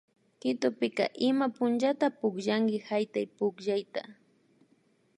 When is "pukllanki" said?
2.19-2.77